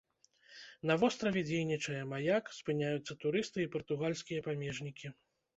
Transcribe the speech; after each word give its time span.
На 0.91 0.95
востраве 1.01 1.43
дзейнічае 1.49 1.99
маяк, 2.13 2.49
спыняюцца 2.63 3.19
турысты 3.25 3.59
і 3.67 3.71
партугальскія 3.77 4.39
памежнікі. 4.49 5.07